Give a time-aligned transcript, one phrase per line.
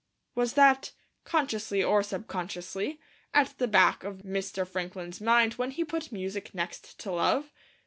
[0.33, 0.93] Was that,
[1.25, 2.99] consciously or subconsciously,
[3.35, 4.67] at the back of Mr.
[4.67, 7.51] Franklin's mind when he put Music next to Love?